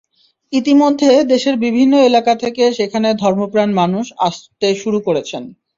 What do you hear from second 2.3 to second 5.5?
থেকে সেখানে ধর্মপ্রাণ মানুষ আসতে শুরু করেছেন।